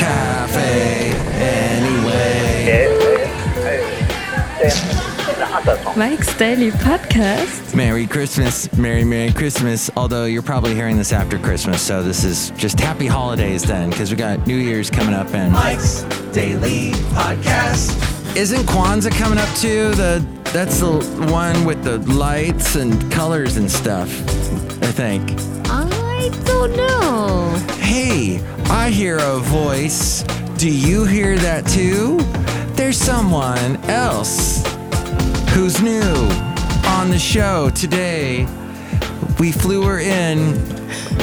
[0.00, 2.86] cafe anyway.
[5.94, 7.74] Mike's Daily Podcast.
[7.74, 9.90] Merry Christmas, Merry Merry Christmas.
[9.96, 14.10] Although you're probably hearing this after Christmas, so this is just happy holidays then, because
[14.10, 17.94] we got New Year's coming up and Mike's Daily Podcast.
[18.34, 19.90] Isn't Kwanzaa coming up too?
[19.90, 20.92] The that's the
[21.30, 24.08] one with the lights and colors and stuff.
[24.82, 25.32] I think.
[25.68, 27.56] I don't know.
[27.78, 28.38] Hey,
[28.70, 30.22] I hear a voice.
[30.56, 32.18] Do you hear that too?
[32.74, 34.62] There's someone else
[35.50, 36.00] who's new
[36.86, 38.46] on the show today.
[39.38, 40.54] We flew her in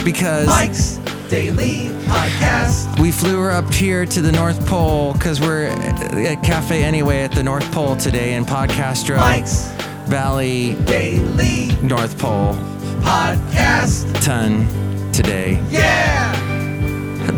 [0.03, 0.97] because Mike's
[1.29, 2.99] Daily Podcast.
[2.99, 7.31] we flew her up here to the North Pole because we're at Cafe Anyway at
[7.31, 9.67] the North Pole today in Podcastro Mike's
[10.09, 12.53] Valley, Daily North Pole,
[13.01, 14.23] Podcast.
[14.23, 14.67] ton
[15.11, 15.61] today.
[15.69, 16.46] Yeah!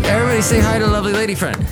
[0.06, 1.66] Everybody say hi to lovely lady friend.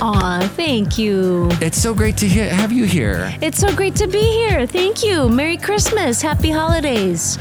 [0.00, 1.48] Aw, thank you.
[1.60, 3.34] It's so great to hear, have you here.
[3.40, 4.66] It's so great to be here.
[4.66, 5.28] Thank you.
[5.28, 6.22] Merry Christmas.
[6.22, 7.36] Happy holidays.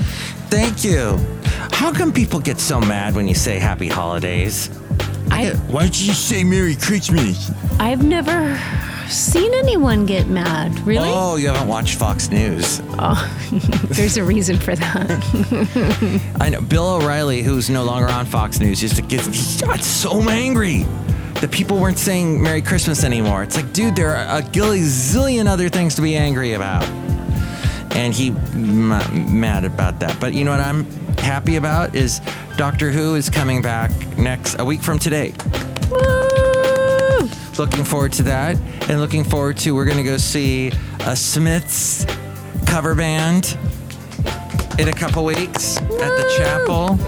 [0.50, 1.18] Thank you.
[1.72, 4.70] How come people get so mad when you say happy holidays?
[5.30, 7.52] I, Why'd you say Merry Christmas?
[7.80, 8.56] I've never
[9.10, 10.78] seen anyone get mad.
[10.82, 11.10] Really?
[11.12, 12.82] Oh, you haven't watched Fox News.
[13.00, 13.50] Oh,
[13.90, 16.32] There's a reason for that.
[16.42, 20.84] I know Bill O'Reilly, who's no longer on Fox News, just gets got so angry
[21.42, 23.44] that people weren't saying Merry Christmas anymore.
[23.44, 26.84] It's like, dude, there are a gazillion other things to be angry about.
[27.96, 30.20] And he ma- mad about that.
[30.20, 30.86] But you know what I'm
[31.18, 32.22] happy about is
[32.58, 35.34] Doctor Who is coming back next a week from today.
[37.58, 37.64] Woo!
[37.64, 38.56] Looking forward to that,
[38.90, 42.06] and looking forward to we're gonna go see a Smiths
[42.66, 43.58] cover band
[44.80, 47.00] in a couple weeks at the chapel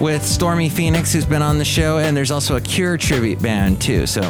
[0.00, 3.80] with Stormy Phoenix, who's been on the show, and there's also a Cure tribute band
[3.80, 4.06] too.
[4.06, 4.20] So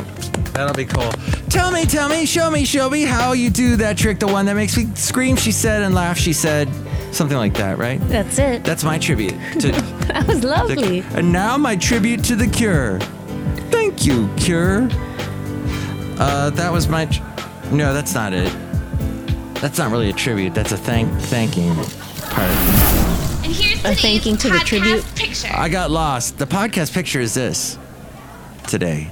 [0.52, 1.10] that'll be cool.
[1.50, 4.46] Tell me, tell me, show me, show me how you do that trick, the one
[4.46, 5.36] that makes me scream.
[5.36, 6.18] She said and laugh.
[6.18, 6.68] She said
[7.12, 8.00] something like that, right?
[8.08, 8.64] That's it.
[8.64, 9.72] That's my tribute to.
[10.08, 11.00] that was the, lovely.
[11.14, 12.98] and now my tribute to the Cure.
[13.70, 14.88] Thank you, Cure.
[16.18, 17.06] Uh, that was my.
[17.06, 17.22] Tr-
[17.72, 18.52] no, that's not it.
[19.60, 20.54] That's not really a tribute.
[20.54, 22.50] That's a thank thanking part.
[23.44, 25.04] And here's A today's thanking to the tribute.
[25.14, 25.48] picture.
[25.52, 26.38] I got lost.
[26.38, 27.78] The podcast picture is this
[28.66, 29.10] today.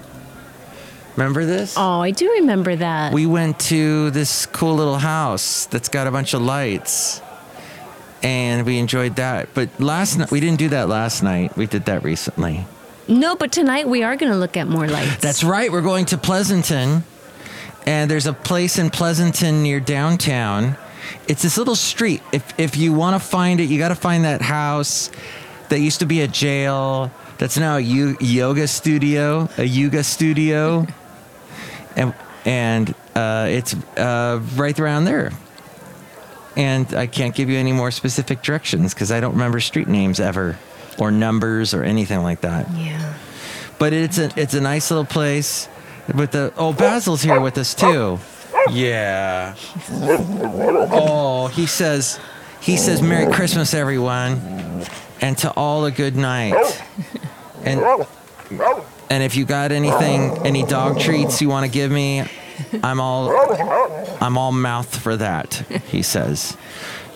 [1.16, 1.75] Remember this?
[1.78, 3.12] Oh, I do remember that.
[3.12, 7.22] We went to this cool little house that's got a bunch of lights.
[8.22, 9.49] And we enjoyed that.
[9.55, 11.56] But last night, we didn't do that last night.
[11.56, 12.66] We did that recently.
[13.09, 15.22] No, but tonight we are going to look at more lights.
[15.22, 15.71] That's right.
[15.71, 17.05] We're going to Pleasanton,
[17.87, 20.77] and there's a place in Pleasanton near downtown.
[21.28, 22.22] It's this little street.
[22.33, 25.11] If if you want to find it, you got to find that house
[25.69, 27.11] that used to be a jail.
[27.39, 30.87] That's now a yoga studio, a yoga studio,
[31.97, 32.15] and
[32.45, 35.33] and uh, it's uh, right around there.
[36.56, 40.21] And I can't give you any more specific directions because I don't remember street names
[40.21, 40.59] ever,
[40.99, 43.15] or numbers, or anything like that Yeah.
[43.79, 45.69] but it's a it's a nice little place
[46.15, 48.19] with the oh Basil's here with us too.
[48.71, 49.55] Yeah.
[50.91, 52.19] Oh, he says
[52.61, 54.84] he says Merry Christmas everyone
[55.21, 56.55] and to all a good night.
[57.65, 57.81] And
[59.11, 62.25] and if you got anything any dog treats you want to give me,
[62.83, 63.31] I'm all
[64.21, 65.55] I'm all mouth for that,
[65.91, 66.57] he says.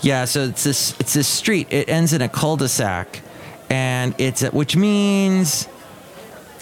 [0.02, 1.68] Yeah, so it's this it's this street.
[1.70, 3.20] It ends in a cul-de-sac
[3.70, 5.68] and it's which means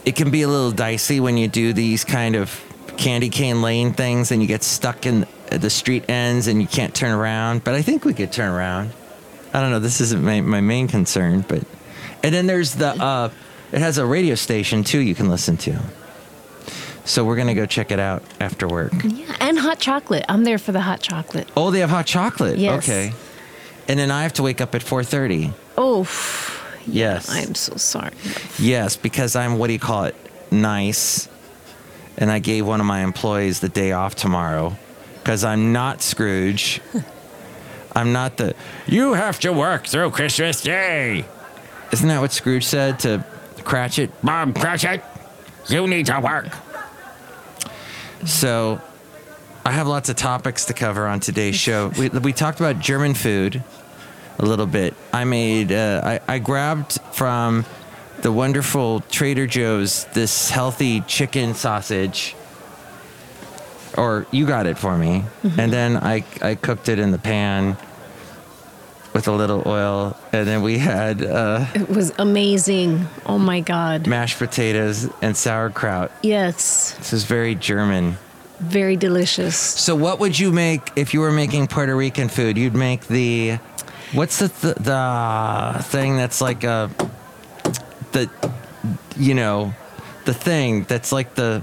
[0.04, 2.64] it can be a little dicey when you do these kind of
[2.96, 6.94] candy cane lane things and you get stuck in the street ends and you can't
[6.94, 7.64] turn around.
[7.64, 8.92] But I think we could turn around.
[9.52, 9.78] I don't know.
[9.78, 11.62] This isn't my, my main concern, but
[12.22, 13.30] and then there's the uh,
[13.72, 15.78] it has a radio station too you can listen to.
[17.04, 18.92] So we're gonna go check it out after work.
[19.02, 20.26] Yeah, and hot chocolate.
[20.28, 21.48] I'm there for the hot chocolate.
[21.56, 22.58] Oh, they have hot chocolate.
[22.58, 22.84] Yes.
[22.84, 23.12] Okay.
[23.88, 25.54] And then I have to wake up at 4:30.
[25.78, 26.04] Oh,
[26.88, 27.28] Yes.
[27.30, 28.12] I'm so sorry.
[28.58, 30.16] Yes, because I'm what do you call it?
[30.50, 31.28] Nice.
[32.16, 34.76] And I gave one of my employees the day off tomorrow
[35.18, 36.80] because I'm not Scrooge.
[37.94, 38.54] I'm not the
[38.86, 41.24] you have to work through Christmas Day.
[41.92, 43.24] Isn't that what Scrooge said to
[43.64, 44.10] Cratchit?
[44.22, 45.02] Bob Cratchit,
[45.68, 46.48] you need to work.
[48.26, 48.80] So
[49.64, 51.92] I have lots of topics to cover on today's show.
[51.98, 53.62] We, we talked about German food
[54.38, 54.94] a little bit.
[55.12, 57.64] I made, uh, I, I grabbed from
[58.22, 62.34] the wonderful Trader Joe's this healthy chicken sausage.
[63.96, 65.24] Or you got it for me.
[65.56, 67.76] And then I, I cooked it in the pan
[69.14, 73.06] with a little oil, and then we had uh, It was amazing.
[73.26, 74.06] Oh my God.
[74.06, 76.12] mashed potatoes and sauerkraut.
[76.22, 76.92] Yes.
[76.98, 78.18] This is very German.
[78.60, 79.56] Very delicious.
[79.56, 82.58] So, what would you make if you were making Puerto Rican food?
[82.58, 83.58] You'd make the
[84.12, 86.90] what's the th- the thing that's like a
[88.12, 88.28] the
[89.16, 89.72] you know
[90.24, 91.62] the thing that's like the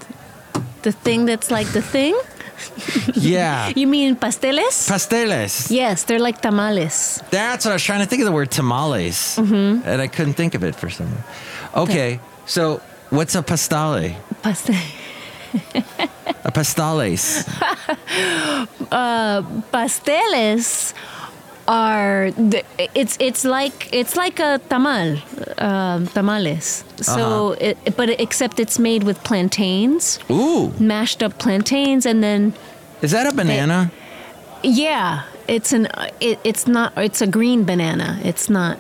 [0.84, 2.14] The thing that's like the thing?
[3.16, 4.88] yeah You mean pasteles?
[4.88, 5.70] pasteles.
[5.72, 7.22] yes, they're like tamales.
[7.32, 9.82] That's what I was trying to think of the word tamales, Mm-hmm.
[9.90, 11.08] and I couldn't think of it for some.
[11.08, 11.24] reason.
[11.76, 14.16] Okay, so what's a pastale?
[14.42, 14.76] Pastel.
[16.46, 17.44] A pastales.
[19.72, 20.94] pasteles
[21.68, 22.64] are the,
[22.94, 25.18] it's it's like it's like a tamal
[25.62, 26.84] um, tamales.
[27.02, 27.56] So Uh-huh.
[27.86, 32.54] it, but except it's made with plantains Ooh, mashed up plantains and then
[33.02, 33.92] is that a banana?
[34.64, 35.88] yeah it's an
[36.20, 38.20] it, it's not it's a green banana.
[38.24, 38.78] It's not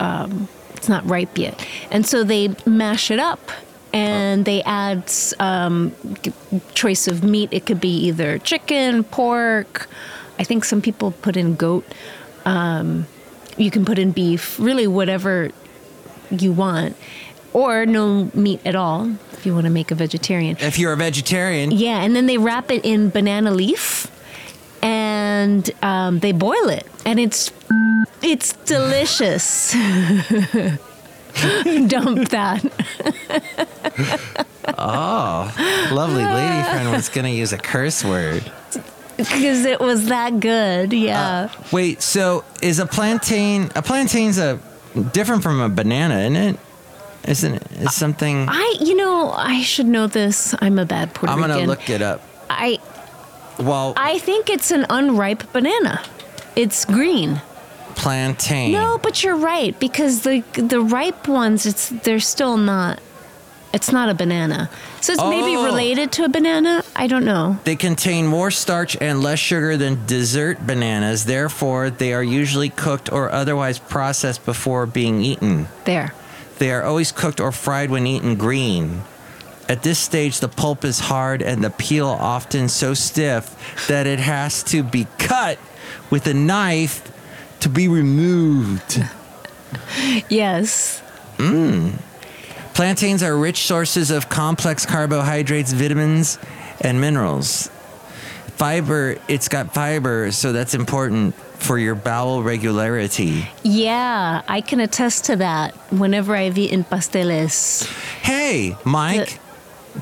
[0.00, 1.54] um, it's not ripe yet.
[1.90, 3.50] And so they mash it up
[3.92, 5.92] and they add um,
[6.74, 7.48] choice of meat.
[7.52, 9.88] It could be either chicken pork
[10.38, 11.84] i think some people put in goat
[12.46, 13.06] um,
[13.56, 15.50] you can put in beef really whatever
[16.30, 16.96] you want
[17.52, 20.96] or no meat at all if you want to make a vegetarian If you're a
[20.96, 24.06] vegetarian, yeah, and then they wrap it in banana leaf,
[24.82, 27.52] and um, they boil it, and it's
[28.22, 29.72] it's delicious.
[31.88, 32.64] Dump that.
[34.78, 35.52] Oh,
[35.92, 38.50] lovely lady friend was gonna use a curse word.
[39.34, 41.48] Because it was that good, uh, yeah.
[41.72, 44.58] Wait, so is a plantain a plantain's a
[45.12, 46.56] different from a banana, isn't it?
[47.26, 47.62] Isn't it?
[47.80, 50.54] It's something I, you know, I should know this.
[50.60, 51.68] I'm a bad Puerto I'm gonna Rican.
[51.68, 52.20] look it up.
[52.50, 52.78] I,
[53.58, 56.02] Well, I think it's an unripe banana.
[56.54, 57.40] It's green.
[57.96, 58.72] plantain.
[58.72, 63.00] No, but you're right because the the ripe ones, it's they're still not.
[63.74, 65.64] It's not a banana, so it's maybe Oh.
[65.64, 66.84] related to a banana.
[66.94, 67.58] I don't know.
[67.64, 71.24] They contain more starch and less sugar than dessert bananas.
[71.24, 75.66] Therefore, they are usually cooked or otherwise processed before being eaten.
[75.86, 76.14] There.
[76.58, 79.02] They are always cooked or fried when eaten green.
[79.68, 83.44] At this stage, the pulp is hard and the peel often so stiff
[83.88, 85.58] that it has to be cut
[86.10, 87.02] with a knife
[87.60, 89.02] to be removed.
[90.28, 91.02] Yes.
[91.38, 91.94] Mm.
[92.74, 96.38] Plantains are rich sources of complex carbohydrates, vitamins,
[96.80, 97.70] and minerals.
[98.56, 103.48] Fiber, it's got fiber, so that's important for your bowel regularity.
[103.62, 105.74] Yeah, I can attest to that.
[105.92, 107.86] Whenever I've eaten pasteles.
[108.22, 109.38] Hey, Mike,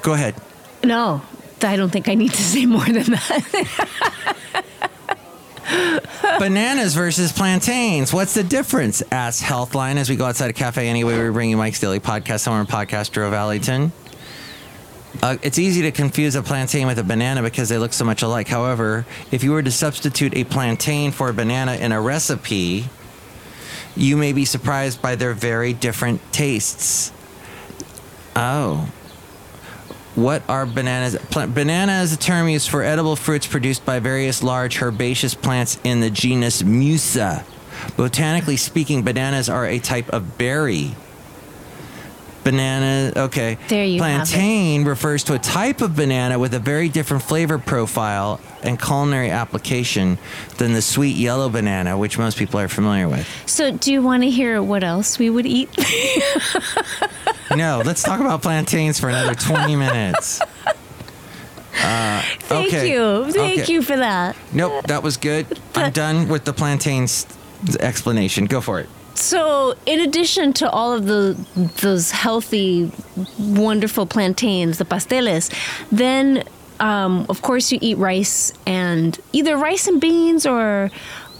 [0.02, 0.34] go ahead.
[0.82, 1.22] No,
[1.62, 4.64] I don't think I need to say more than that.
[6.38, 8.12] Bananas versus plantains.
[8.12, 9.02] What's the difference?
[9.10, 11.16] Asks Healthline as we go outside a cafe anyway.
[11.16, 13.92] we're bringing Mike's Daily Podcast somewhere in Podcastro Valleyton.
[15.22, 18.22] Uh, it's easy to confuse a plantain with a banana because they look so much
[18.22, 18.48] alike.
[18.48, 22.86] However, if you were to substitute a plantain for a banana in a recipe,
[23.94, 27.12] you may be surprised by their very different tastes.
[28.34, 28.90] Oh.
[30.14, 31.17] What are bananas?
[31.31, 36.00] Banana is a term used for edible fruits produced by various large herbaceous plants in
[36.00, 37.47] the genus Musa.
[37.97, 40.94] Botanically speaking, bananas are a type of berry.
[42.44, 43.56] Banana, okay.
[43.69, 44.31] There you have it.
[44.31, 49.31] Plantain refers to a type of banana with a very different flavor profile and culinary
[49.31, 50.19] application
[50.58, 53.27] than the sweet yellow banana, which most people are familiar with.
[53.46, 55.69] so, do you want to hear what else we would eat?
[57.55, 60.41] No, let's talk about plantains for another 20 minutes.
[61.75, 62.93] Uh, Thank Okay.
[62.93, 63.32] you.
[63.32, 63.72] Thank Okay.
[63.72, 64.37] you for that.
[64.53, 65.46] Nope, that was good.
[65.75, 67.27] I'm done with the plantains
[67.81, 68.44] explanation.
[68.44, 68.89] Go for it.
[69.22, 71.36] So, in addition to all of the
[71.81, 72.91] those healthy,
[73.38, 75.48] wonderful plantains, the pasteles,
[75.93, 76.43] then
[76.81, 80.91] um, of course you eat rice and either rice and beans or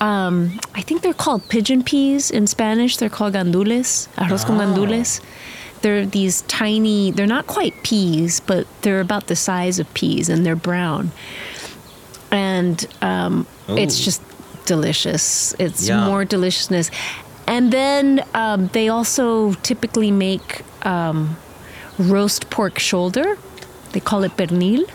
[0.01, 2.99] um, I think they're called pigeon peas in Spanish.
[2.99, 5.21] They're called gandules, arroz con gandules.
[5.83, 7.11] They're these tiny.
[7.11, 11.11] They're not quite peas, but they're about the size of peas, and they're brown.
[12.31, 14.23] And um, it's just
[14.67, 15.55] delicious.
[15.59, 16.05] It's Yum.
[16.07, 16.91] more deliciousness.
[17.47, 21.37] And then um, they also typically make um,
[21.99, 23.37] roast pork shoulder.
[23.93, 24.89] They call it pernil.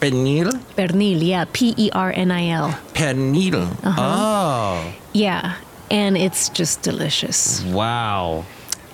[0.00, 0.50] Pernil?
[0.76, 2.70] Pernil, yeah, P E R N I L.
[2.94, 3.62] Pernil.
[3.84, 4.00] Uh-huh.
[4.02, 5.56] Oh, Yeah,
[5.90, 7.62] and it's just delicious.
[7.64, 8.44] wow.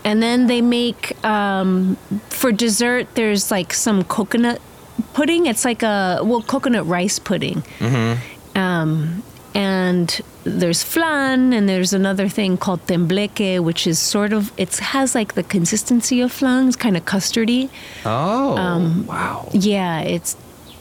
[0.05, 1.97] And then they make um,
[2.31, 3.09] for dessert.
[3.15, 4.61] There's like some coconut
[5.13, 5.47] pudding.
[5.47, 7.63] It's like a well coconut rice pudding.
[7.79, 8.17] Mhm.
[8.55, 9.23] Um,
[9.55, 15.15] and there's flan, and there's another thing called tembleque, which is sort of it has
[15.15, 17.69] like the consistency of flan, it's kind of custardy.
[18.05, 19.49] Oh, Um, wow.
[19.53, 20.37] Yeah, it's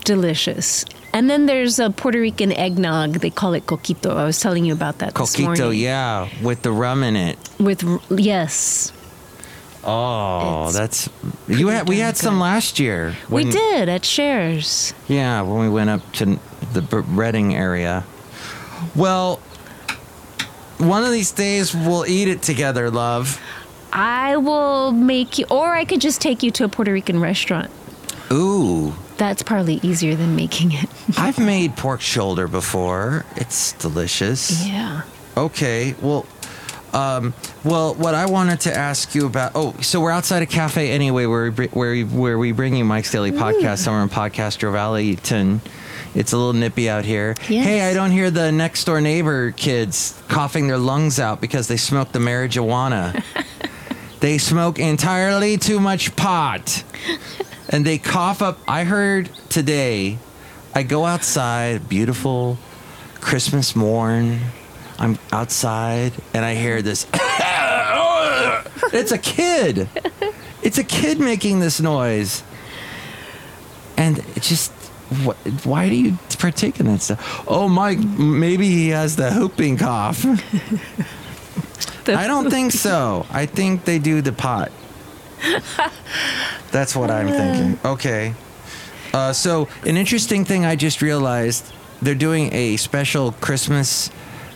[0.06, 0.86] delicious.
[1.14, 3.14] And then there's a Puerto Rican eggnog.
[3.20, 4.16] They call it coquito.
[4.16, 7.38] I was telling you about that Coquito, yeah, with the rum in it.
[7.60, 8.92] With yes,
[9.84, 11.10] Oh, It's that's
[11.48, 11.88] you had.
[11.88, 13.16] We had some last year.
[13.30, 14.94] we did at Shares.
[15.08, 16.38] Yeah, when we went up to
[16.74, 18.04] the Reading area.
[18.98, 19.38] Well,
[20.80, 23.39] one of these days we'll eat it together, love.
[23.94, 27.72] I will make you, or I could just take you to a Puerto Rican restaurant.
[28.32, 30.89] Ooh, That's probably easier than making it.
[31.18, 33.25] I've made pork shoulder before.
[33.38, 34.68] It's delicious.
[34.68, 35.04] yeah.
[35.38, 36.25] Okay, well,
[36.94, 39.51] um, well, what I wanted to ask you about.
[39.56, 42.84] Oh, so we're outside a cafe anyway, where we where we, where we bring you
[42.84, 45.62] Mike's Daily Podcast, somewhere in Podcastro Valleyton.
[46.18, 47.36] It's a little nippy out here.
[47.48, 47.64] Yes.
[47.64, 51.78] Hey, I don't hear the next door neighbor kids coughing their lungs out because they
[51.78, 53.24] smoke the marijuana.
[54.20, 56.84] they smoke entirely too much pot,
[57.70, 58.58] and they cough up.
[58.68, 60.18] I heard today.
[60.74, 62.58] I go outside, beautiful
[63.22, 64.40] Christmas morn.
[64.98, 67.06] I'm outside and I hear this.
[68.92, 69.88] it's a kid.
[70.64, 72.42] It's a kid making this noise.
[73.96, 74.72] And it just,
[75.24, 77.44] what, why do you partake in that stuff?
[77.48, 80.26] Oh, Mike, maybe he has the whooping cough.
[82.08, 83.26] I don't think so.
[83.30, 84.72] I think they do the pot.
[86.72, 87.80] That's what I'm thinking.
[87.86, 88.34] Okay.
[89.14, 91.72] Uh, so, an interesting thing I just realized
[92.02, 94.10] they're doing a special Christmas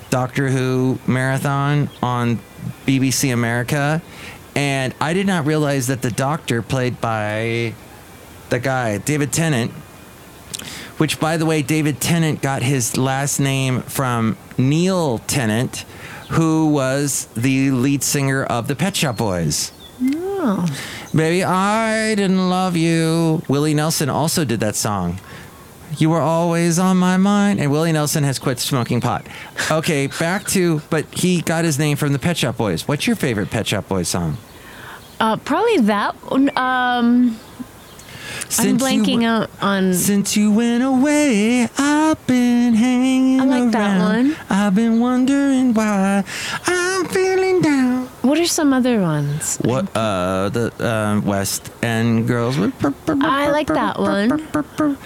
[0.09, 2.39] Doctor Who marathon on
[2.85, 4.01] BBC America.
[4.55, 7.73] And I did not realize that the Doctor, played by
[8.49, 9.71] the guy, David Tennant,
[11.01, 15.77] which, by the way, David Tennant got his last name from Neil Tennant,
[16.29, 19.71] who was the lead singer of the Pet Shop Boys.
[19.99, 20.67] Oh.
[21.11, 23.41] Baby, I didn't love you.
[23.47, 25.19] Willie Nelson also did that song.
[25.97, 27.59] You were always on my mind.
[27.59, 29.25] And Willie Nelson has quit smoking pot.
[29.71, 32.87] Okay, back to, but he got his name from the Pet Shop Boys.
[32.87, 34.37] What's your favorite Pet Shop Boys song?
[35.19, 36.13] Uh, probably that.
[36.29, 36.55] one.
[36.55, 37.39] Um,
[38.51, 39.93] Since you blanking w- out on.
[39.93, 44.27] Since you went away, I've been hanging I like that around.
[44.29, 44.35] one.
[44.49, 46.23] I've been wondering why
[46.67, 48.07] I'm feeling down.
[48.21, 49.57] What are some other ones?
[49.61, 52.57] What uh the uh, West End girls?
[52.59, 54.97] I like that one.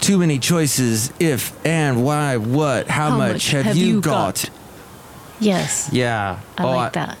[0.00, 1.12] Too many choices.
[1.20, 4.34] If and why, what, how, How much, much have, have you, you got?
[4.48, 4.50] got?
[5.40, 6.40] Yes, Yeah.
[6.58, 7.18] I Oh, like that.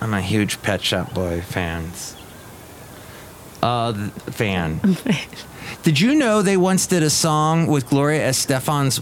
[0.00, 2.15] I'm a huge Pet Shop Boy fans.
[3.66, 3.92] Uh,
[4.30, 4.80] fan.
[5.82, 9.00] did you know they once did a song with Gloria Estefan's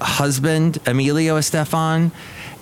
[0.00, 2.10] husband, Emilio Estefan,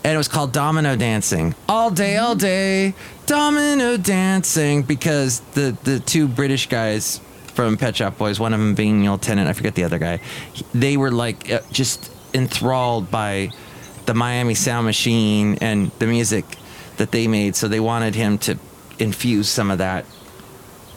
[0.05, 1.55] and it was called Domino Dancing.
[1.67, 2.93] All day, all day,
[3.25, 7.23] domino dancing, because the the two British guys
[7.55, 10.21] from Pet Shop Boys, one of them being Neil Tennant, I forget the other guy,
[10.75, 13.49] they were like uh, just enthralled by
[14.05, 16.45] the Miami Sound Machine and the music
[16.99, 18.59] that they made, so they wanted him to
[18.99, 20.05] infuse some of that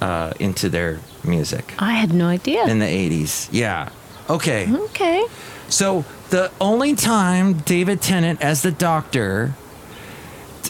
[0.02, 2.66] uh, into their music I had no idea.
[2.68, 3.50] in the 80s.
[3.52, 3.90] Yeah.
[4.30, 4.72] Okay.
[4.72, 5.26] okay.
[5.70, 9.54] So the only time David Tennant as the doctor,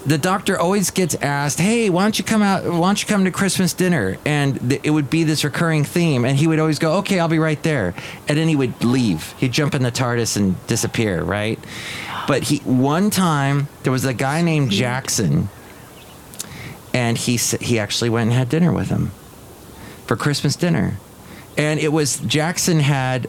[0.05, 2.63] the doctor always gets asked, "Hey, why don't you come out?
[2.65, 6.25] Why don't you come to Christmas dinner?" And th- it would be this recurring theme,
[6.25, 7.93] and he would always go, "Okay, I'll be right there,"
[8.27, 9.33] and then he would leave.
[9.37, 11.59] He'd jump in the TARDIS and disappear, right?
[12.27, 15.49] But he one time there was a guy named Jackson,
[16.93, 19.11] and he he actually went and had dinner with him
[20.05, 20.97] for Christmas dinner.
[21.57, 23.27] And it was Jackson had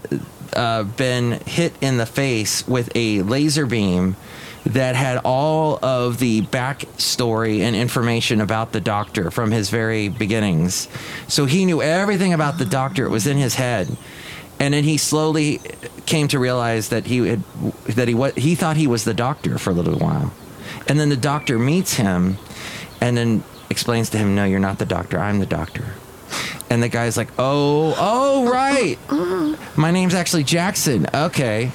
[0.54, 4.16] uh, been hit in the face with a laser beam
[4.66, 10.88] that had all of the backstory and information about the doctor from his very beginnings.
[11.28, 13.04] So he knew everything about the doctor.
[13.04, 13.94] It was in his head.
[14.58, 15.60] And then he slowly
[16.06, 17.42] came to realize that he had
[17.88, 20.32] that he he thought he was the doctor for a little while.
[20.88, 22.38] And then the doctor meets him
[23.00, 25.18] and then explains to him, "No, you're not the doctor.
[25.18, 25.84] I'm the doctor."
[26.70, 28.98] And the guy's like, "Oh, oh, right.
[29.76, 31.06] My name's actually Jackson.
[31.14, 31.70] Okay."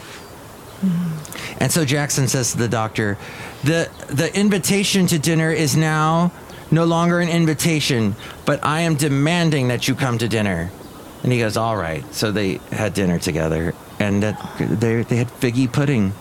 [1.60, 3.18] And so Jackson says to the doctor,
[3.64, 6.32] "The the invitation to dinner is now
[6.72, 8.16] no longer an invitation,
[8.46, 10.72] but I am demanding that you come to dinner."
[11.24, 15.28] And he goes, "All right." So they had dinner together, and that, they they had
[15.40, 16.14] figgy pudding.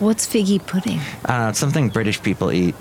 [0.00, 1.00] What's figgy pudding?
[1.24, 2.74] I don't know, it's something British people eat.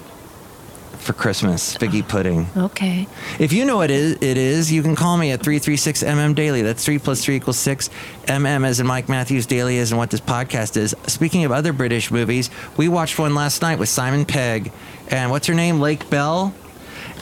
[1.04, 1.78] For Christmas.
[1.78, 2.48] Figgy pudding.
[2.58, 3.08] Okay.
[3.40, 6.34] If you know what it is, it is, you can call me at 336 MM
[6.34, 6.62] Daily.
[6.62, 7.90] That's 3 plus 3 equals 6.
[8.26, 10.96] MM as in Mike Matthews, Daily is in what this podcast is.
[11.08, 14.72] Speaking of other British movies, we watched one last night with Simon Pegg
[15.10, 15.80] and what's her name?
[15.80, 16.54] Lake Bell.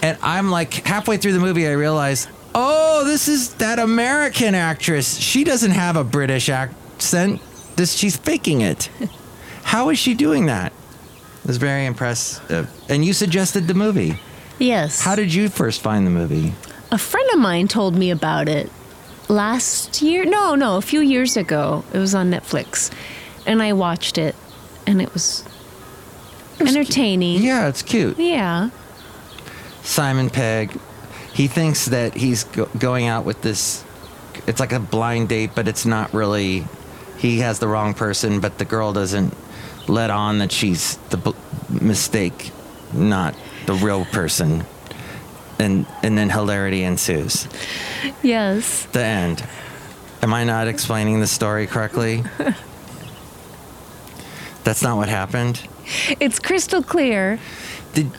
[0.01, 5.17] And I'm like halfway through the movie, I realized, oh, this is that American actress.
[5.17, 7.41] She doesn't have a British accent.
[7.75, 8.89] This she's faking it.
[9.63, 10.73] How is she doing that?
[11.41, 12.51] It was very impressive.
[12.51, 14.19] Uh, and you suggested the movie.
[14.59, 15.01] Yes.
[15.01, 16.53] How did you first find the movie?
[16.91, 18.69] A friend of mine told me about it
[19.27, 20.23] last year.
[20.25, 21.83] No, no, a few years ago.
[21.93, 22.91] It was on Netflix.
[23.47, 24.35] And I watched it,
[24.85, 25.43] and it was
[26.59, 27.41] entertaining.
[27.41, 28.19] Yeah, it's cute.
[28.19, 28.69] Yeah.
[29.81, 30.77] Simon Pegg,
[31.33, 33.83] he thinks that he's go- going out with this.
[34.45, 36.65] It's like a blind date, but it's not really.
[37.17, 39.35] He has the wrong person, but the girl doesn't
[39.91, 41.33] let on that she's the b-
[41.69, 42.51] mistake,
[42.93, 44.63] not the real person.
[45.59, 47.47] And and then hilarity ensues.
[48.23, 48.85] Yes.
[48.87, 49.45] The end.
[50.23, 52.23] Am I not explaining the story correctly?
[54.63, 55.61] That's not what happened.
[56.19, 57.39] It's crystal clear.
[57.93, 58.11] Did,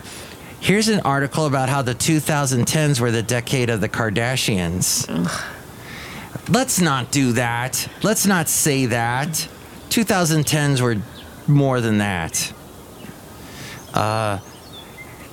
[0.60, 5.06] here's an article about how the 2010s were the decade of the Kardashians.
[6.48, 7.88] Let's not do that.
[8.02, 9.48] Let's not say that.
[9.90, 10.96] 2010s were
[11.48, 12.52] more than that.
[13.94, 14.38] Uh,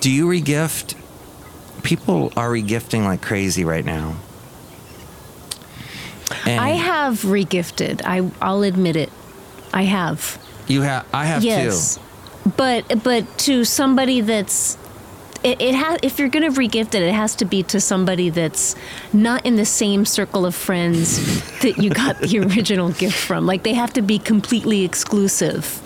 [0.01, 0.96] do you regift?
[1.84, 4.16] People are regifting like crazy right now.
[6.46, 8.01] And I have regifted.
[8.04, 9.12] I I'll admit it.
[9.74, 10.38] I have.
[10.68, 11.08] You have.
[11.13, 11.96] I have yes.
[11.96, 12.01] too.
[12.58, 14.78] But but to somebody that's
[15.44, 18.75] it, it has if you're gonna regift it, it has to be to somebody that's
[19.13, 23.46] not in the same circle of friends that you got the original gift from.
[23.46, 25.82] Like they have to be completely exclusive.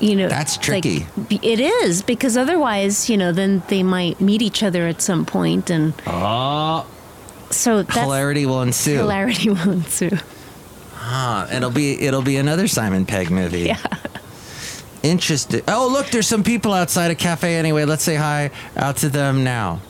[0.00, 1.06] You know, That's tricky.
[1.28, 5.24] b- it is because otherwise, you know, then they might meet each other at some
[5.26, 6.86] point, and Oh,
[7.50, 8.94] so that's hilarity will ensue.
[8.96, 10.16] hilarity will ensue.
[10.94, 13.62] Ah, it'll be it'll be another Simon Pegg movie.
[13.62, 13.78] Yeah.
[15.02, 15.62] Interesting.
[15.68, 17.84] Oh, look, there's some people outside a cafe anyway.
[17.84, 19.80] Let's say hi out to them now.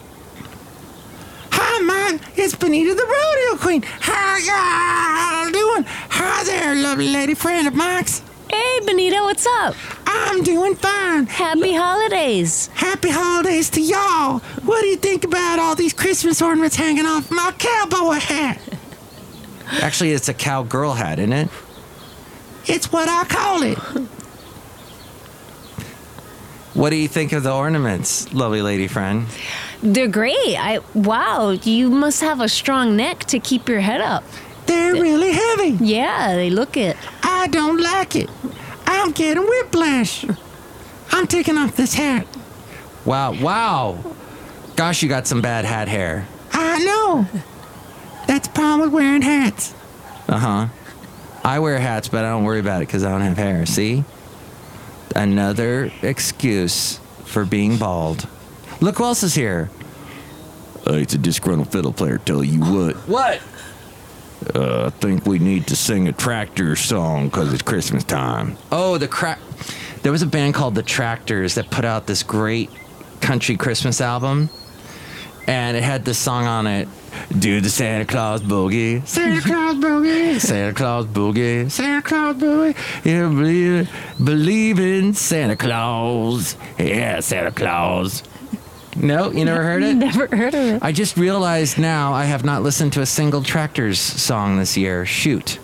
[1.50, 2.21] Hi, man.
[2.37, 3.83] It's Benita the Rodeo Queen.
[3.83, 5.85] How y'all doing?
[6.11, 8.23] Hi there, lovely lady friend of Mike's.
[8.51, 9.75] Hey, Benita, what's up?
[10.11, 11.27] I'm doing fine.
[11.27, 12.68] Happy holidays.
[12.68, 14.38] Happy holidays to y'all.
[14.64, 18.59] What do you think about all these Christmas ornaments hanging off my cowboy hat?
[19.83, 21.49] Actually, it's a cowgirl hat, isn't it?
[22.66, 23.79] It's what I call it.
[26.75, 29.27] What do you think of the ornaments, lovely lady friend?
[29.83, 30.57] They're great.
[30.57, 34.25] I wow, you must have a strong neck to keep your head up.
[34.66, 35.85] They're really heavy.
[35.85, 36.97] Yeah, they look it.
[37.23, 38.31] I don't like it.
[38.90, 40.24] I'm getting whiplash.
[41.11, 42.27] I'm taking off this hat.
[43.05, 43.98] Wow, wow.
[44.77, 46.27] Gosh, you got some bad hat hair.
[46.53, 47.27] I know.
[48.27, 49.74] That's the problem with wearing hats.
[50.29, 50.66] Uh huh.
[51.44, 53.66] I wear hats, but I don't worry about it because I don't have hair.
[53.66, 54.05] See?
[55.14, 58.27] Another excuse for being bald.
[58.81, 59.70] Look who else is here.
[60.87, 62.18] Uh, it's a disgruntled fiddle player.
[62.18, 62.96] Tell you what.
[63.09, 63.40] What?
[64.55, 68.57] Uh, I think we need to sing a tractor song because it's Christmas time.
[68.70, 69.38] Oh, the crack.
[70.03, 72.70] There was a band called the Tractors that put out this great
[73.20, 74.48] country Christmas album,
[75.48, 76.88] and it had this song on it.
[77.37, 82.77] Do the Santa Claus boogie, Santa Claus boogie, Santa Claus boogie, Santa Claus boogie.
[83.05, 83.90] Yeah, believe,
[84.22, 86.57] believe in Santa Claus.
[86.79, 88.22] Yeah, Santa Claus.
[89.01, 89.95] No, you never heard it.
[89.97, 90.83] Never heard of it.
[90.83, 95.07] I just realized now I have not listened to a single Tractors song this year.
[95.07, 95.59] Shoot.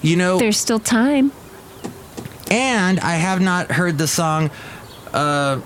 [0.00, 1.32] You know, There's still time.
[2.50, 4.50] and I have not heard the song,
[5.12, 5.60] uh,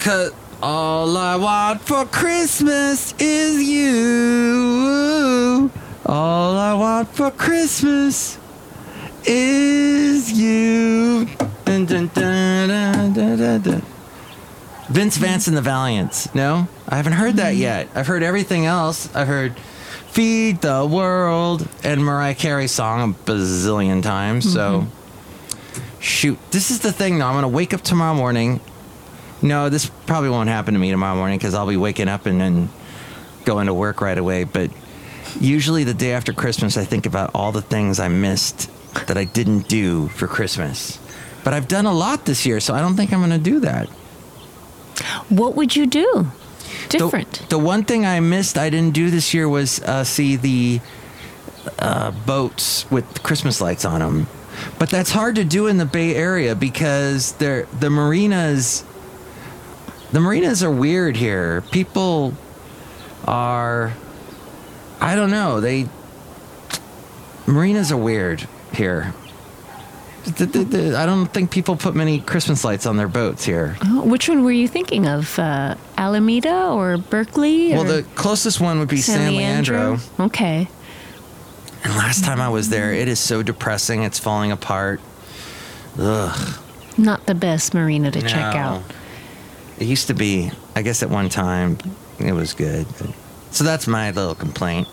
[0.00, 5.70] cause all I want for Christmas is you.
[6.06, 8.38] All I want for Christmas
[9.24, 11.26] is you.
[11.66, 13.82] Dun, dun, dun, dun, dun, dun, dun.
[14.88, 16.34] Vince Vance and the Valiants.
[16.34, 17.62] No, I haven't heard that mm-hmm.
[17.62, 17.88] yet.
[17.94, 19.14] I've heard everything else.
[19.14, 19.58] I've heard
[20.10, 24.50] "Feed the World" and Mariah Carey's song a bazillion times.
[24.50, 26.00] So, mm-hmm.
[26.00, 27.18] shoot, this is the thing.
[27.18, 28.60] Though I'm gonna wake up tomorrow morning.
[29.40, 32.40] No, this probably won't happen to me tomorrow morning because I'll be waking up and
[32.40, 32.68] then
[33.44, 34.42] going to work right away.
[34.44, 34.70] But
[35.38, 38.68] usually the day after Christmas, I think about all the things I missed
[39.06, 40.98] that I didn't do for Christmas.
[41.44, 43.88] But I've done a lot this year, so I don't think I'm gonna do that.
[45.28, 46.28] What would you do?
[46.90, 47.48] The- Different.
[47.48, 50.80] The, one thing I missed, I didn't do this year, was uh, see the
[51.78, 54.26] uh, boats with Christmas lights on them.
[54.78, 58.84] But that's hard to do in the Bay Area because they're, the marinas
[60.10, 61.60] the marinas are weird here.
[61.70, 62.32] People
[63.26, 63.92] are,
[65.00, 65.60] I don't know.
[65.60, 65.86] They
[67.46, 69.12] marinas are weird here.
[70.24, 73.76] The- the- the- I don't think people put many Christmas lights on their boats here.
[73.84, 75.38] Oh, which one were you thinking of?
[75.38, 77.72] Uh, Alameda or Berkeley?
[77.72, 79.98] Well, or the closest one would be San, Leandro.
[80.20, 80.68] Okay.
[81.84, 84.02] And last time I was there, it is so depressing.
[84.02, 85.00] It's falling apart.
[85.98, 86.58] Ugh.
[86.98, 88.82] Not the best marina to check out.
[89.78, 90.50] It used to be.
[90.74, 91.78] I guess at one time
[92.18, 92.86] it was good.
[93.52, 94.88] So that's my little complaint.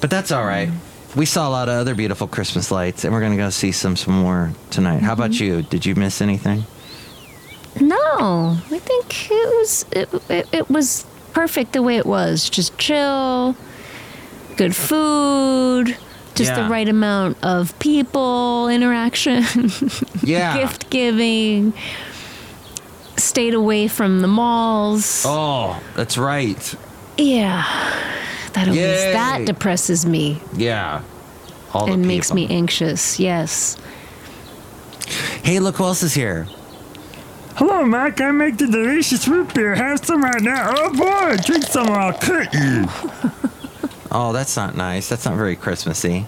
[0.00, 0.68] But that's all right.
[1.16, 3.96] We saw a lot of other beautiful Christmas lights, and we're gonna go see some
[3.96, 5.02] some more tonight.
[5.02, 5.44] How about mm-hmm.
[5.44, 5.62] you?
[5.62, 6.64] Did you miss anything?
[7.80, 12.48] No, I think it was it, it, it was perfect the way it was.
[12.48, 13.56] Just chill,
[14.56, 15.96] good food,
[16.34, 16.62] just Yeah.
[16.64, 19.44] the right amount of people interaction,
[20.22, 20.56] Yeah.
[20.58, 21.72] gift giving.
[23.16, 25.22] Stayed away from the malls.
[25.24, 26.74] Oh, that's right.
[27.16, 27.64] Yeah,
[28.54, 29.12] that always Yay.
[29.12, 31.02] that depresses me Yeah.
[31.72, 33.18] All the and makes me anxious.
[33.20, 33.76] Yes.
[35.42, 36.46] Hey, look who else is here.
[37.56, 38.20] Hello, Mike.
[38.20, 39.74] I make the delicious root beer.
[39.74, 40.72] Have some right now.
[40.76, 42.86] Oh boy, drink some or I'll cut you.
[44.16, 45.08] Oh, that's not nice.
[45.08, 46.24] That's not very Christmassy.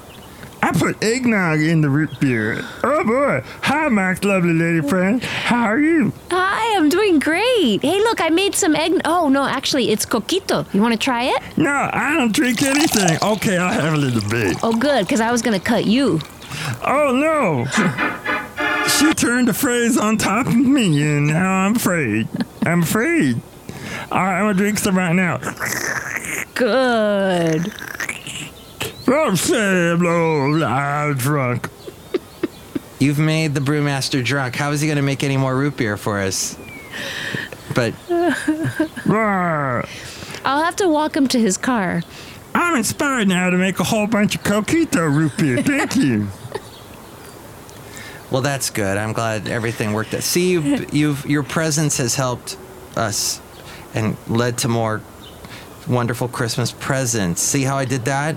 [0.66, 2.60] I put eggnog in the root beer.
[2.82, 3.40] Oh boy.
[3.62, 5.22] Hi, Mike's lovely lady friend.
[5.22, 6.12] How are you?
[6.32, 7.82] Hi, I'm doing great.
[7.82, 9.00] Hey, look, I made some egg.
[9.04, 10.66] Oh no, actually, it's coquito.
[10.74, 11.40] You want to try it?
[11.56, 13.16] No, I don't drink anything.
[13.22, 14.56] Okay, I'll have a little bit.
[14.64, 16.18] Oh, good, because I was gonna cut you.
[16.84, 17.64] Oh no.
[18.88, 22.26] she turned the phrase on top of me, and now I'm afraid.
[22.62, 23.40] I'm afraid.
[24.10, 25.38] All right, I'm gonna drink some right now.
[26.56, 27.72] Good.
[29.08, 31.70] Oh, Sam, oh, I'm drunk.
[32.98, 34.56] You've made the brewmaster drunk.
[34.56, 36.58] How is he going to make any more root beer for us?
[37.74, 37.94] But
[40.44, 42.02] I'll have to walk him to his car.
[42.54, 45.62] I'm inspired now to make a whole bunch of coquito root beer.
[45.62, 46.28] Thank you.
[48.30, 48.96] well, that's good.
[48.96, 50.22] I'm glad everything worked out.
[50.22, 52.56] See, you've, you've your presence has helped
[52.96, 53.40] us
[53.94, 55.02] and led to more
[55.86, 57.42] wonderful Christmas presents.
[57.42, 58.36] See how I did that?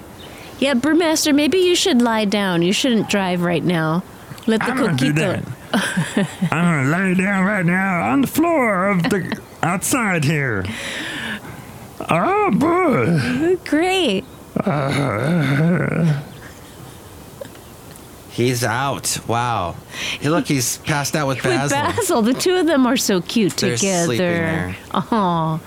[0.59, 2.61] Yeah, brewmaster, maybe you should lie down.
[2.61, 4.03] You shouldn't drive right now.
[4.45, 5.43] Let the I'm gonna do that.
[6.51, 10.65] I'm gonna lay down right now on the floor of the outside here.
[12.09, 13.57] Oh boy.
[13.69, 14.25] Great.
[18.31, 19.17] He's out.
[19.27, 19.75] Wow.
[20.19, 21.63] Hey, look, he's passed out with Basil.
[21.63, 21.95] With Basil.
[21.95, 24.17] Basil, the two of them are so cute They're sleeping together.
[24.17, 24.77] there.
[24.93, 25.59] Oh,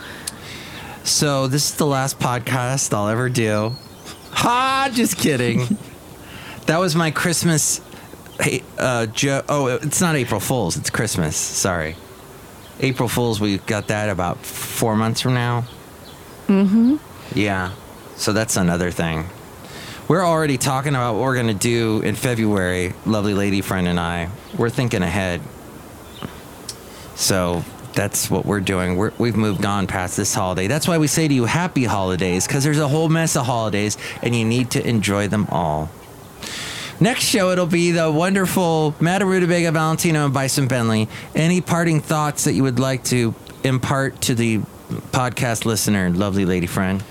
[1.04, 3.74] So this is the last podcast I'll ever do.
[4.32, 4.90] Ha!
[4.92, 5.76] Just kidding.
[6.66, 7.80] that was my Christmas.
[8.40, 10.76] Hey, uh, jo- oh, it's not April Fools.
[10.76, 11.36] It's Christmas.
[11.36, 11.96] Sorry.
[12.80, 13.40] April Fools.
[13.40, 15.64] We got that about four months from now.
[16.48, 16.96] Mm-hmm.
[17.34, 17.72] Yeah.
[18.16, 19.26] So that's another thing.
[20.08, 22.92] We're already talking about what we're gonna do in February.
[23.06, 24.30] Lovely lady friend and I.
[24.58, 25.40] We're thinking ahead.
[27.14, 28.96] So that's what we're doing.
[28.96, 30.66] We're, we've moved on past this holiday.
[30.66, 33.96] That's why we say to you, happy holidays, because there's a whole mess of holidays
[34.22, 35.90] and you need to enjoy them all.
[37.00, 41.08] Next show, it'll be the wonderful Matt Rutabaga, Valentino, and Bison Bentley.
[41.34, 44.58] Any parting thoughts that you would like to impart to the
[45.10, 47.02] podcast listener, lovely lady friend?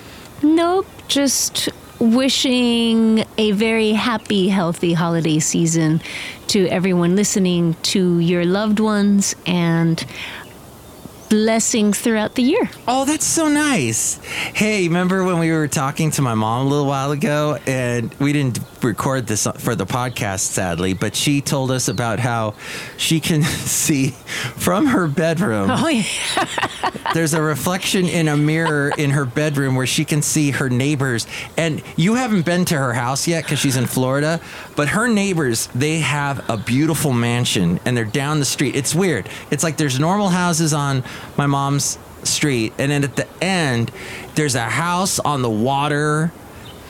[0.43, 0.87] nope.
[1.07, 1.67] Just
[1.99, 6.01] wishing a very happy, healthy holiday season
[6.47, 10.03] to everyone listening, to your loved ones, and
[11.31, 12.69] blessings throughout the year.
[12.89, 14.17] Oh, that's so nice.
[14.53, 18.33] Hey, remember when we were talking to my mom a little while ago and we
[18.33, 22.55] didn't record this for the podcast, sadly, but she told us about how
[22.97, 25.69] she can see from her bedroom.
[25.71, 26.03] Oh, yeah.
[27.13, 31.27] There's a reflection in a mirror in her bedroom where she can see her neighbors.
[31.55, 34.41] And you haven't been to her house yet because she's in Florida,
[34.75, 38.75] but her neighbors, they have a beautiful mansion and they're down the street.
[38.75, 39.29] It's weird.
[39.49, 41.03] It's like there's normal houses on
[41.37, 43.91] my mom's street, and then at the end,
[44.35, 46.31] there's a house on the water.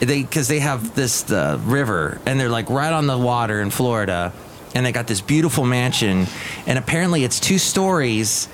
[0.00, 3.70] They because they have this the river and they're like right on the water in
[3.70, 4.32] Florida,
[4.74, 6.26] and they got this beautiful mansion,
[6.66, 8.48] and apparently it's two stories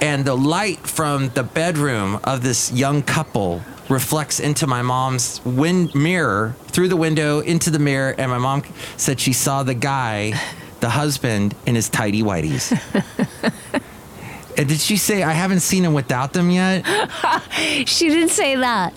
[0.00, 5.94] and the light from the bedroom of this young couple reflects into my mom's wind
[5.94, 8.62] mirror through the window into the mirror and my mom
[8.96, 10.32] said she saw the guy
[10.80, 12.70] the husband in his tidy whities
[14.58, 16.84] Uh, did she say i haven't seen him without them yet
[17.86, 18.92] She didn't say that.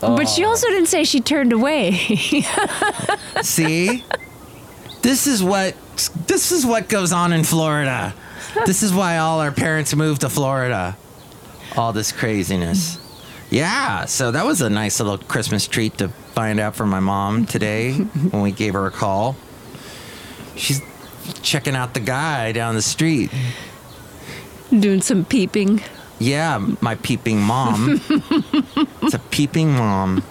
[0.00, 0.48] But she oh.
[0.48, 1.92] also didn't say she turned away.
[3.42, 4.04] see
[5.02, 5.76] this is what
[6.26, 8.14] this is what goes on in florida
[8.66, 10.96] this is why all our parents moved to Florida.
[11.76, 12.98] All this craziness.
[13.50, 17.46] Yeah, so that was a nice little Christmas treat to find out from my mom
[17.46, 17.92] today
[18.30, 19.36] when we gave her a call.
[20.56, 20.82] She's
[21.42, 23.30] checking out the guy down the street.
[24.70, 25.80] Doing some peeping.
[26.18, 28.00] Yeah, my peeping mom.
[29.02, 30.22] it's a peeping mom.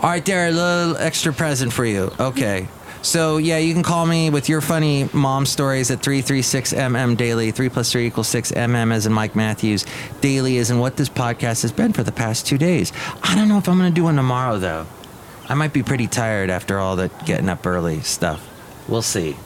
[0.00, 2.12] All right, there, a little extra present for you.
[2.20, 2.68] Okay.
[3.02, 7.50] So, yeah, you can call me with your funny mom stories at 336MM Daily.
[7.50, 8.52] 3 plus 3 equals 6.
[8.52, 9.84] MM as in Mike Matthews.
[10.20, 12.92] Daily is in what this podcast has been for the past two days.
[13.22, 14.86] I don't know if I'm going to do one tomorrow, though.
[15.48, 18.48] I might be pretty tired after all that getting up early stuff.
[18.88, 19.36] We'll see.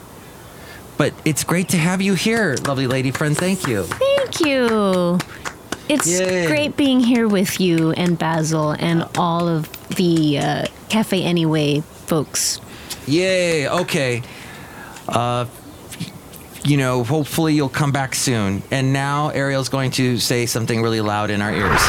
[0.99, 3.37] But it's great to have you here, lovely lady friend.
[3.37, 3.85] Thank you.
[3.85, 5.19] Thank you.
[5.89, 6.47] It's Yay.
[6.49, 12.61] great being here with you and Basil and all of the uh, Cafe Anyway folks.
[13.07, 13.69] Yay.
[13.69, 14.23] Okay.
[15.07, 15.47] Uh,
[16.65, 18.63] you know, hopefully you'll come back soon.
[18.71, 21.81] And now Ariel's going to say something really loud in our ears.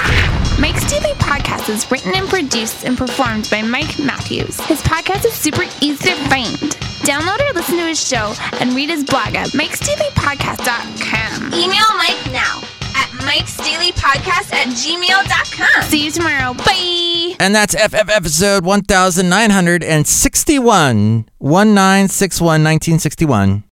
[0.59, 4.59] Mike's Daily Podcast is written and produced and performed by Mike Matthews.
[4.61, 6.88] His podcast is super easy to find.
[7.09, 11.53] Download or listen to his show and read his blog at mikesdailypodcast.com.
[11.55, 12.61] Email Mike now
[12.93, 15.81] at mikesdailypodcast at gmail.com.
[15.89, 16.53] See you tomorrow.
[16.53, 17.33] Bye.
[17.39, 21.25] And that's FF episode 1961.
[21.39, 23.63] 1961, 1961.